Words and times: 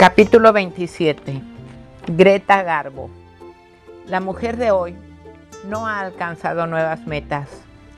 Capítulo 0.00 0.54
27. 0.54 1.42
Greta 2.06 2.62
Garbo. 2.62 3.10
La 4.06 4.20
mujer 4.20 4.56
de 4.56 4.70
hoy 4.70 4.96
no 5.68 5.86
ha 5.86 6.00
alcanzado 6.00 6.66
nuevas 6.66 7.06
metas, 7.06 7.50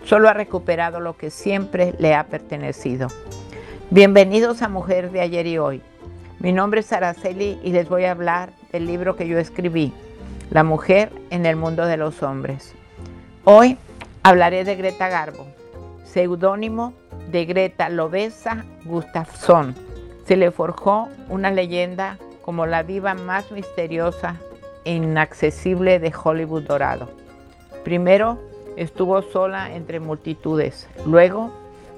solo 0.05 0.29
ha 0.29 0.33
recuperado 0.33 0.99
lo 0.99 1.17
que 1.17 1.31
siempre 1.31 1.95
le 2.01 2.17
ha 2.17 2.25
pertenecido. 2.25 3.07
Bienvenidos 3.91 4.63
a 4.63 4.69
Mujer 4.69 5.13
de 5.13 5.21
ayer 5.21 5.47
y 5.47 5.59
hoy. 5.59 5.81
Mi 6.41 6.53
nombre 6.53 6.81
es 6.81 6.93
Araceli 6.93 7.61
y 7.63 7.71
les 7.71 7.89
voy 7.89 8.07
a 8.07 8.11
hablar 8.11 8.51
del 8.73 8.87
libro 8.87 9.15
que 9.15 9.29
yo 9.29 9.39
escribí, 9.39 9.93
La 10.51 10.65
mujer 10.65 11.13
en 11.31 11.47
el 11.47 11.55
mundo 11.55 11.87
de 11.87 11.99
los 11.99 12.25
hombres. 12.25 12.75
Hoy 13.45 13.79
hablaré 14.25 14.65
de 14.65 14.75
Greta 14.75 15.09
Garbo, 15.09 15.47
seudónimo 16.03 16.95
de 17.31 17.45
Greta 17.45 17.89
Lobesa 17.91 18.65
Gustafsson 18.87 19.92
se 20.27 20.37
le 20.37 20.51
forjó 20.51 21.09
una 21.29 21.51
leyenda 21.51 22.19
como 22.43 22.67
la 22.67 22.83
diva 22.83 23.15
más 23.15 23.51
misteriosa 23.53 24.37
e 24.85 24.95
inaccesible 24.95 25.99
de 25.99 26.13
Hollywood 26.13 26.63
dorado. 26.63 27.09
Primero 27.85 28.39
estuvo 28.77 29.23
sola 29.23 29.75
entre 29.75 30.01
multitudes, 30.01 30.89
luego 31.07 31.53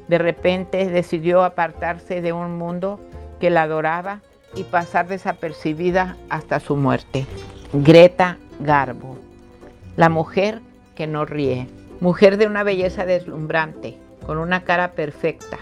de 0.09 0.19
repente 0.19 0.87
decidió 0.87 1.45
apartarse 1.45 2.21
de 2.21 2.33
un 2.33 2.59
mundo 2.59 3.01
que 3.41 3.51
la 3.51 3.63
adoraba 3.63 4.21
y 4.55 4.65
pasar 4.65 5.09
desapercibida 5.09 6.17
hasta 6.29 6.61
su 6.61 6.77
muerte. 6.77 7.27
Greta 7.73 8.39
Garbo, 8.61 9.19
la 9.97 10.09
mujer 10.09 10.61
que 10.95 11.07
no 11.07 11.25
ríe, 11.25 11.69
mujer 12.01 12.37
de 12.37 12.47
una 12.47 12.63
belleza 12.63 13.05
deslumbrante, 13.05 13.99
con 14.27 14.39
una 14.39 14.63
cara 14.63 14.93
perfecta, 14.93 15.59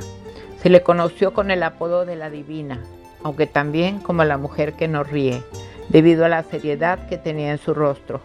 se 0.63 0.71
le 0.71 0.85
conoció 0.85 1.35
con 1.35 1.51
el 1.51 1.65
apodo 1.65 2.07
de 2.07 2.15
la 2.15 2.31
divina, 2.31 2.79
aunque 3.25 3.49
también 3.49 3.99
como 3.99 4.23
la 4.23 4.39
mujer 4.39 4.75
que 4.75 4.87
no 4.87 5.03
ríe, 5.03 5.43
debido 5.89 6.25
a 6.25 6.29
la 6.29 6.45
seriedad 6.45 7.09
que 7.09 7.19
tenía 7.19 7.51
en 7.51 7.59
su 7.59 7.75
rostro. 7.75 8.21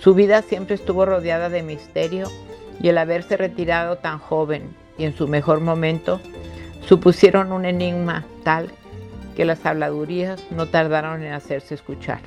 Su 0.00 0.12
vida 0.14 0.42
siempre 0.42 0.74
estuvo 0.74 1.04
rodeada 1.04 1.48
de 1.48 1.62
misterio 1.62 2.28
y 2.80 2.88
el 2.88 2.98
haberse 2.98 3.36
retirado 3.36 3.96
tan 3.98 4.18
joven 4.18 4.74
y 4.98 5.04
en 5.04 5.14
su 5.14 5.28
mejor 5.28 5.60
momento 5.60 6.20
supusieron 6.84 7.52
un 7.52 7.64
enigma 7.64 8.24
tal 8.42 8.70
que 9.36 9.44
las 9.44 9.64
habladurías 9.64 10.44
no 10.50 10.66
tardaron 10.66 11.22
en 11.22 11.32
hacerse 11.32 11.76
escuchar. 11.76 12.20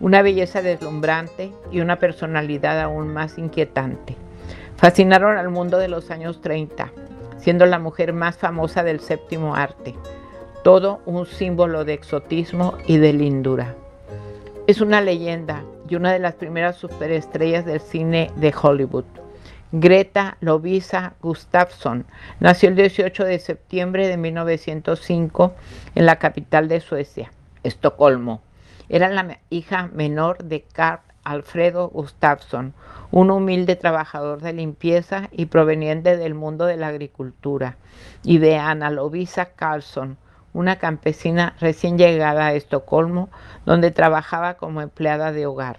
Una 0.00 0.20
belleza 0.20 0.62
deslumbrante 0.62 1.52
y 1.70 1.78
una 1.78 2.00
personalidad 2.00 2.80
aún 2.80 3.12
más 3.12 3.38
inquietante. 3.38 4.16
Fascinaron 4.76 5.36
al 5.36 5.50
mundo 5.50 5.78
de 5.78 5.86
los 5.86 6.10
años 6.10 6.40
30 6.40 6.90
siendo 7.44 7.66
la 7.66 7.78
mujer 7.78 8.14
más 8.14 8.38
famosa 8.38 8.82
del 8.82 9.00
séptimo 9.00 9.54
arte, 9.54 9.94
todo 10.62 11.02
un 11.04 11.26
símbolo 11.26 11.84
de 11.84 11.92
exotismo 11.92 12.78
y 12.86 12.96
de 12.96 13.12
lindura. 13.12 13.74
Es 14.66 14.80
una 14.80 15.02
leyenda 15.02 15.62
y 15.86 15.96
una 15.96 16.14
de 16.14 16.20
las 16.20 16.36
primeras 16.36 16.76
superestrellas 16.76 17.66
del 17.66 17.80
cine 17.80 18.30
de 18.36 18.54
Hollywood. 18.58 19.04
Greta 19.72 20.38
Lovisa 20.40 21.16
Gustafsson 21.20 22.06
nació 22.40 22.70
el 22.70 22.76
18 22.76 23.26
de 23.26 23.38
septiembre 23.38 24.08
de 24.08 24.16
1905 24.16 25.52
en 25.94 26.06
la 26.06 26.18
capital 26.18 26.66
de 26.66 26.80
Suecia, 26.80 27.30
Estocolmo. 27.62 28.40
Era 28.88 29.10
la 29.10 29.38
hija 29.50 29.90
menor 29.92 30.44
de 30.44 30.62
Carl 30.62 31.02
Alfredo 31.24 31.88
Gustafsson, 31.88 32.74
un 33.10 33.30
humilde 33.30 33.76
trabajador 33.76 34.40
de 34.40 34.52
limpieza 34.52 35.28
y 35.32 35.46
proveniente 35.46 36.16
del 36.16 36.34
mundo 36.34 36.66
de 36.66 36.76
la 36.76 36.88
agricultura, 36.88 37.76
y 38.22 38.38
de 38.38 38.56
Ana 38.56 38.90
Lovisa 38.90 39.46
Carlson, 39.46 40.18
una 40.52 40.76
campesina 40.76 41.56
recién 41.58 41.98
llegada 41.98 42.46
a 42.46 42.52
Estocolmo, 42.54 43.28
donde 43.66 43.90
trabajaba 43.90 44.54
como 44.54 44.80
empleada 44.80 45.32
de 45.32 45.46
hogar. 45.46 45.78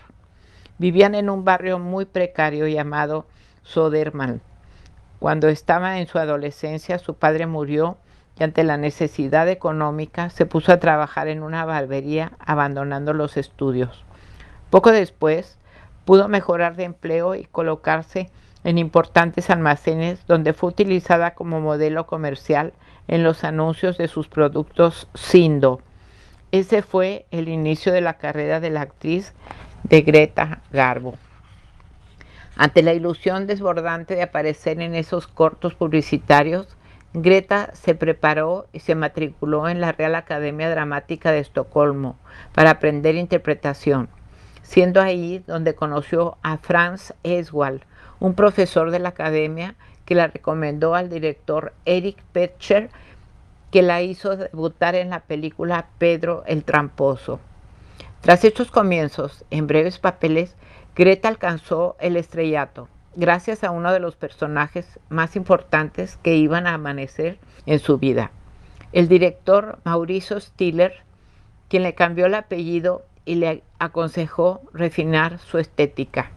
Vivían 0.77 1.15
en 1.15 1.29
un 1.29 1.45
barrio 1.45 1.79
muy 1.79 2.05
precario 2.05 2.67
llamado 2.67 3.25
Soderman. 3.63 4.41
Cuando 5.19 5.47
estaba 5.47 5.99
en 5.99 6.07
su 6.07 6.19
adolescencia, 6.19 6.99
su 6.99 7.15
padre 7.15 7.47
murió 7.47 7.97
y 8.37 8.43
ante 8.43 8.63
la 8.63 8.77
necesidad 8.77 9.47
económica 9.47 10.29
se 10.29 10.45
puso 10.45 10.73
a 10.73 10.79
trabajar 10.79 11.29
en 11.29 11.41
una 11.41 11.63
barbería 11.63 12.33
abandonando 12.39 13.13
los 13.13 13.37
estudios. 13.37 14.03
Poco 14.75 14.91
después, 14.91 15.57
pudo 16.03 16.27
mejorar 16.27 16.75
de 16.75 16.83
empleo 16.83 17.33
y 17.35 17.45
colocarse 17.45 18.29
en 18.65 18.77
importantes 18.77 19.49
almacenes 19.49 20.27
donde 20.27 20.51
fue 20.51 20.67
utilizada 20.67 21.33
como 21.33 21.61
modelo 21.61 22.07
comercial 22.07 22.73
en 23.07 23.23
los 23.23 23.45
anuncios 23.45 23.97
de 23.97 24.09
sus 24.09 24.27
productos 24.27 25.07
Sindo. 25.13 25.79
Ese 26.51 26.81
fue 26.81 27.25
el 27.31 27.47
inicio 27.47 27.93
de 27.93 28.01
la 28.01 28.15
carrera 28.15 28.59
de 28.59 28.69
la 28.69 28.81
actriz 28.81 29.33
de 29.83 30.01
Greta 30.01 30.59
Garbo. 30.73 31.15
Ante 32.57 32.83
la 32.83 32.93
ilusión 32.93 33.47
desbordante 33.47 34.15
de 34.15 34.23
aparecer 34.23 34.81
en 34.81 34.93
esos 34.93 35.25
cortos 35.25 35.73
publicitarios, 35.73 36.67
Greta 37.13 37.69
se 37.71 37.95
preparó 37.95 38.67
y 38.73 38.81
se 38.81 38.93
matriculó 38.93 39.69
en 39.69 39.79
la 39.79 39.93
Real 39.93 40.15
Academia 40.15 40.69
Dramática 40.69 41.31
de 41.31 41.39
Estocolmo 41.39 42.17
para 42.53 42.71
aprender 42.71 43.15
interpretación 43.15 44.09
siendo 44.65 44.99
ahí 44.99 45.43
donde 45.45 45.75
conoció 45.75 46.37
a 46.41 46.57
Franz 46.57 47.13
Eswald, 47.23 47.81
un 48.19 48.33
profesor 48.33 48.91
de 48.91 48.99
la 48.99 49.09
academia 49.09 49.75
que 50.05 50.15
la 50.15 50.27
recomendó 50.27 50.95
al 50.95 51.09
director 51.09 51.73
Eric 51.85 52.17
Petcher, 52.31 52.89
que 53.71 53.83
la 53.83 54.01
hizo 54.01 54.35
debutar 54.35 54.95
en 54.95 55.11
la 55.11 55.21
película 55.21 55.87
Pedro 55.99 56.43
el 56.47 56.63
Tramposo. 56.63 57.39
Tras 58.21 58.43
estos 58.43 58.71
comienzos, 58.71 59.45
en 59.51 59.67
breves 59.67 59.99
papeles, 59.99 60.55
Greta 60.95 61.27
alcanzó 61.27 61.95
el 61.99 62.17
estrellato, 62.17 62.87
gracias 63.15 63.63
a 63.63 63.71
uno 63.71 63.91
de 63.91 63.99
los 63.99 64.15
personajes 64.15 64.99
más 65.09 65.35
importantes 65.35 66.17
que 66.23 66.35
iban 66.35 66.65
a 66.65 66.73
amanecer 66.73 67.37
en 67.67 67.79
su 67.79 67.99
vida, 67.99 68.31
el 68.93 69.07
director 69.07 69.77
Mauricio 69.83 70.39
Stiller, 70.39 71.03
quien 71.67 71.83
le 71.83 71.93
cambió 71.93 72.25
el 72.25 72.33
apellido 72.33 73.05
y 73.25 73.35
le 73.35 73.63
aconsejó 73.79 74.61
refinar 74.73 75.39
su 75.39 75.57
estética. 75.57 76.31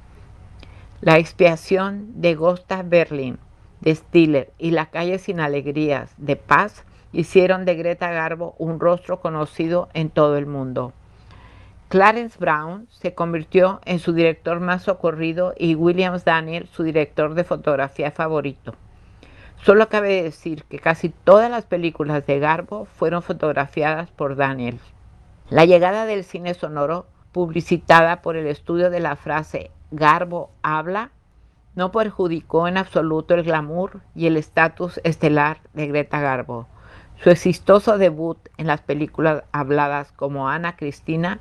La 1.01 1.19
expiación 1.19 2.21
de 2.21 2.35
Gustav 2.35 2.89
Berlin, 2.89 3.39
de 3.81 3.95
Stiller 3.95 4.53
y 4.59 4.73
La 4.73 4.87
calle 4.87 5.19
sin 5.19 5.39
alegrías 5.39 6.13
de 6.17 6.37
Paz 6.37 6.85
hicieron 7.13 7.65
de 7.65 7.77
Greta 7.77 8.11
Garbo 8.11 8.55
un 8.59 8.81
rostro 8.81 9.21
conocido 9.21 9.89
en 9.95 10.11
todo 10.11 10.37
el 10.37 10.47
mundo. 10.47 10.93
Clarence 11.89 12.39
Brown 12.39 12.87
se 12.91 13.15
convirtió 13.15 13.81
en 13.87 13.99
su 13.99 14.13
director 14.13 14.61
más 14.61 14.83
socorrido 14.83 15.55
y 15.57 15.75
Williams 15.75 16.25
Daniel 16.25 16.69
su 16.71 16.83
director 16.83 17.35
de 17.35 17.45
fotografía 17.45 18.11
favorito. 18.11 18.75
Solo 19.63 19.89
cabe 19.89 20.23
decir 20.23 20.65
que 20.65 20.79
casi 20.79 21.09
todas 21.09 21.51
las 21.51 21.65
películas 21.65 22.27
de 22.27 22.39
Garbo 22.39 22.85
fueron 22.85 23.23
fotografiadas 23.23 24.11
por 24.11 24.37
Daniel. 24.37 24.79
La 25.51 25.65
llegada 25.65 26.05
del 26.05 26.25
cine 26.25 26.53
sonoro, 26.53 27.07
publicitada 27.33 28.21
por 28.21 28.37
el 28.37 28.47
estudio 28.47 28.91
de 28.91 29.01
la 29.01 29.17
frase 29.17 29.71
Garbo 29.91 30.51
habla, 30.63 31.11
no 31.75 31.91
perjudicó 31.91 32.69
en 32.69 32.77
absoluto 32.77 33.33
el 33.33 33.45
glamour 33.45 34.01
y 34.15 34.27
el 34.27 34.37
estatus 34.37 35.01
estelar 35.05 35.61
de 35.73 35.87
Greta 35.87 36.21
Garbo. 36.21 36.67
Su 37.23 37.31
exitoso 37.31 37.97
debut 37.97 38.37
en 38.59 38.67
las 38.67 38.83
películas 38.83 39.45
habladas 39.51 40.13
como 40.13 40.49
Ana 40.49 40.77
Cristina 40.77 41.41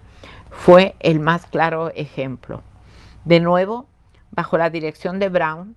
fue 0.51 0.96
el 1.00 1.19
más 1.19 1.46
claro 1.46 1.91
ejemplo. 1.94 2.62
De 3.25 3.41
nuevo, 3.41 3.88
bajo 4.31 4.57
la 4.57 4.69
dirección 4.69 5.19
de 5.19 5.28
Brown, 5.28 5.75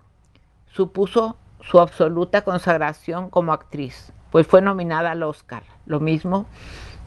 supuso 0.66 1.36
su 1.62 1.80
absoluta 1.80 2.42
consagración 2.42 3.28
como 3.28 3.52
actriz, 3.52 4.12
pues 4.30 4.46
fue 4.46 4.62
nominada 4.62 5.10
al 5.10 5.24
Oscar, 5.24 5.64
lo 5.84 5.98
mismo 5.98 6.46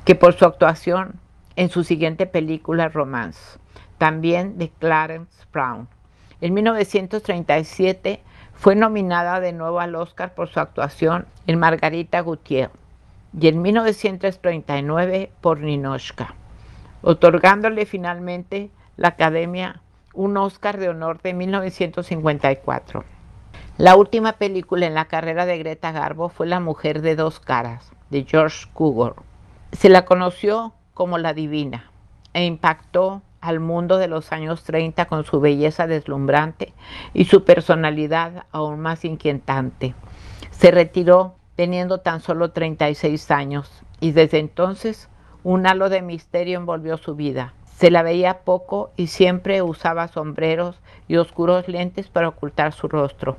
que 0.06 0.16
por 0.16 0.34
su 0.34 0.46
actuación 0.46 1.20
en 1.56 1.70
su 1.70 1.84
siguiente 1.84 2.26
película 2.26 2.90
Romance, 2.90 3.60
también 3.98 4.58
de 4.58 4.70
Clarence 4.70 5.46
Brown. 5.52 5.88
En 6.42 6.54
1937 6.54 8.22
fue 8.54 8.76
nominada 8.76 9.40
de 9.40 9.54
nuevo 9.54 9.80
al 9.80 9.96
Oscar 9.96 10.34
por 10.34 10.50
su 10.50 10.60
actuación 10.60 11.26
en 11.48 11.60
Margarita 11.60 12.22
Gutiérrez 12.22 12.72
y 13.40 13.48
en 13.48 13.62
1939 13.62 15.32
por 15.42 15.60
Ninoshka, 15.60 16.36
otorgándole 17.02 17.86
finalmente 17.86 18.70
la 18.98 19.10
Academia 19.10 19.82
un 20.14 20.38
Oscar 20.38 20.78
de 20.78 20.90
honor 20.90 21.22
de 21.22 21.34
1954. 21.34 23.04
La 23.78 23.96
última 23.96 24.34
película 24.34 24.86
en 24.86 24.94
la 24.94 25.06
carrera 25.06 25.48
de 25.48 25.58
Greta 25.58 25.92
Garbo 25.92 26.30
fue 26.30 26.46
La 26.46 26.60
mujer 26.60 27.02
de 27.02 27.16
dos 27.16 27.40
caras, 27.40 27.92
de 28.12 28.24
George 28.24 28.68
Cukor. 28.74 29.16
Se 29.74 29.90
la 29.90 30.06
conoció 30.06 30.74
como 30.94 31.18
la 31.18 31.34
divina 31.34 31.90
e 32.34 32.46
impactó 32.46 33.24
al 33.42 33.60
mundo 33.60 33.98
de 33.98 34.08
los 34.08 34.32
años 34.32 34.64
30 34.64 35.06
con 35.06 35.26
su 35.26 35.40
belleza 35.40 35.88
deslumbrante 35.88 36.74
y 37.14 37.26
su 37.26 37.44
personalidad 37.44 38.46
aún 38.52 38.80
más 38.80 39.04
inquietante. 39.04 39.96
Se 40.52 40.70
retiró 40.70 41.36
teniendo 41.56 41.98
tan 41.98 42.22
solo 42.22 42.52
36 42.52 43.32
años 43.32 43.84
y 44.00 44.12
desde 44.12 44.40
entonces 44.40 45.10
Un 45.44 45.68
halo 45.68 45.90
de 45.90 46.02
misterio 46.02 46.58
envolvió 46.58 46.98
su 46.98 47.16
vida. 47.16 47.54
Se 47.76 47.92
la 47.92 48.02
veía 48.02 48.46
poco 48.46 48.92
y 48.96 49.08
siempre 49.08 49.62
usaba 49.62 50.08
sombreros 50.08 50.80
y 51.10 51.18
oscuros 51.18 51.68
lentes 51.68 52.08
para 52.08 52.30
ocultar 52.30 52.72
su 52.72 52.88
rostro. 52.88 53.36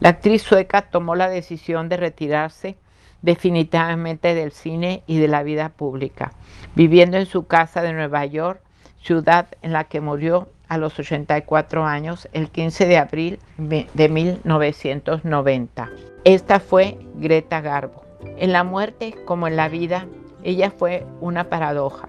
La 0.00 0.10
actriz 0.10 0.42
sueca 0.42 0.82
tomó 0.82 1.14
la 1.14 1.28
decisión 1.28 1.90
de 1.90 1.98
retirarse 1.98 2.78
definitivamente 3.22 4.34
del 4.34 4.52
cine 4.52 5.02
y 5.06 5.18
de 5.18 5.28
la 5.28 5.42
vida 5.42 5.70
pública, 5.70 6.32
viviendo 6.74 7.16
en 7.16 7.26
su 7.26 7.46
casa 7.46 7.82
de 7.82 7.92
Nueva 7.92 8.26
York, 8.26 8.60
ciudad 9.00 9.46
en 9.62 9.72
la 9.72 9.84
que 9.84 10.00
murió 10.00 10.48
a 10.68 10.78
los 10.78 10.98
84 10.98 11.84
años 11.84 12.28
el 12.32 12.50
15 12.50 12.86
de 12.86 12.98
abril 12.98 13.38
de 13.58 14.08
1990. 14.08 15.90
Esta 16.24 16.60
fue 16.60 16.98
Greta 17.16 17.60
Garbo. 17.60 18.04
En 18.38 18.52
la 18.52 18.64
muerte 18.64 19.14
como 19.24 19.48
en 19.48 19.56
la 19.56 19.68
vida, 19.68 20.06
ella 20.44 20.70
fue 20.70 21.04
una 21.20 21.44
paradoja, 21.44 22.08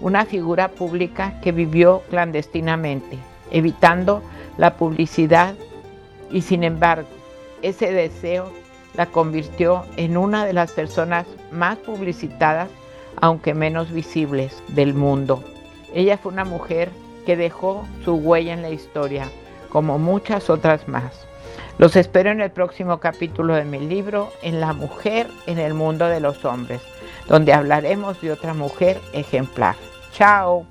una 0.00 0.24
figura 0.24 0.68
pública 0.68 1.40
que 1.40 1.52
vivió 1.52 2.02
clandestinamente, 2.10 3.18
evitando 3.50 4.22
la 4.58 4.76
publicidad 4.76 5.54
y 6.30 6.42
sin 6.42 6.64
embargo 6.64 7.08
ese 7.62 7.92
deseo 7.92 8.52
la 8.94 9.06
convirtió 9.06 9.84
en 9.96 10.16
una 10.16 10.44
de 10.44 10.52
las 10.52 10.72
personas 10.72 11.26
más 11.50 11.78
publicitadas, 11.78 12.68
aunque 13.20 13.54
menos 13.54 13.90
visibles, 13.90 14.62
del 14.68 14.94
mundo. 14.94 15.42
Ella 15.94 16.18
fue 16.18 16.32
una 16.32 16.44
mujer 16.44 16.90
que 17.26 17.36
dejó 17.36 17.86
su 18.04 18.14
huella 18.14 18.52
en 18.52 18.62
la 18.62 18.70
historia, 18.70 19.28
como 19.68 19.98
muchas 19.98 20.50
otras 20.50 20.88
más. 20.88 21.26
Los 21.78 21.96
espero 21.96 22.30
en 22.30 22.40
el 22.40 22.50
próximo 22.50 22.98
capítulo 22.98 23.54
de 23.54 23.64
mi 23.64 23.78
libro, 23.78 24.30
En 24.42 24.60
la 24.60 24.72
mujer 24.72 25.28
en 25.46 25.58
el 25.58 25.74
mundo 25.74 26.06
de 26.06 26.20
los 26.20 26.44
hombres, 26.44 26.82
donde 27.28 27.52
hablaremos 27.52 28.20
de 28.20 28.32
otra 28.32 28.54
mujer 28.54 29.00
ejemplar. 29.12 29.76
Chao. 30.12 30.66